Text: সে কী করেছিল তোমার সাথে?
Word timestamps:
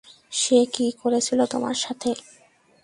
সে 0.31 0.59
কী 0.73 0.85
করেছিল 1.01 1.39
তোমার 1.45 1.75
সাথে? 1.75 2.09